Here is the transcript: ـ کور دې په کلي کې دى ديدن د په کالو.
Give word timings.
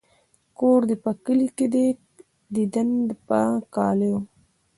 ـ 0.29 0.57
کور 0.57 0.79
دې 0.89 0.95
په 1.03 1.11
کلي 1.23 1.47
کې 1.57 1.65
دى 1.73 1.85
ديدن 2.55 2.89
د 3.07 3.09
په 3.27 3.39
کالو. 3.75 4.15